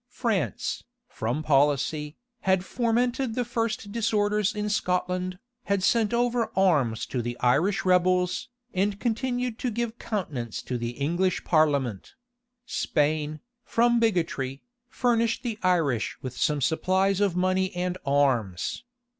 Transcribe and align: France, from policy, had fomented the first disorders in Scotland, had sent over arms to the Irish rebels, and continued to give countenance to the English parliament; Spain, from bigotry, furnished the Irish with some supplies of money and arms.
France, 0.09 0.83
from 1.07 1.43
policy, 1.43 2.15
had 2.39 2.65
fomented 2.65 3.35
the 3.35 3.45
first 3.45 3.91
disorders 3.91 4.55
in 4.55 4.67
Scotland, 4.67 5.37
had 5.65 5.83
sent 5.83 6.11
over 6.11 6.49
arms 6.55 7.05
to 7.05 7.21
the 7.21 7.37
Irish 7.39 7.85
rebels, 7.85 8.49
and 8.73 8.99
continued 8.99 9.59
to 9.59 9.69
give 9.69 9.99
countenance 9.99 10.63
to 10.63 10.79
the 10.79 10.93
English 10.97 11.43
parliament; 11.43 12.15
Spain, 12.65 13.41
from 13.63 13.99
bigotry, 13.99 14.63
furnished 14.89 15.43
the 15.43 15.59
Irish 15.61 16.17
with 16.23 16.35
some 16.35 16.61
supplies 16.61 17.21
of 17.21 17.35
money 17.35 17.71
and 17.75 17.99
arms. 18.03 18.83